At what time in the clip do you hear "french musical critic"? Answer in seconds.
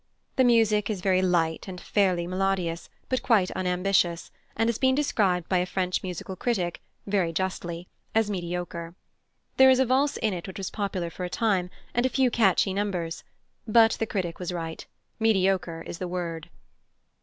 5.67-6.81